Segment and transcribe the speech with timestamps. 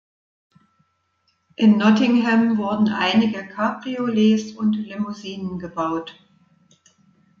[1.57, 6.15] In Nottingham wurden einige Cabriolets und Limousinen gebaut.